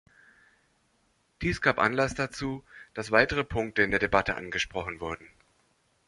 Dies 1.43 1.61
gab 1.61 1.77
Anlass 1.77 2.15
dazu, 2.15 2.63
dass 2.95 3.11
weitere 3.11 3.43
Punkte 3.43 3.83
in 3.83 3.91
der 3.91 3.99
Debatte 3.99 4.33
angesprochen 4.33 4.99
wurden. 4.99 5.27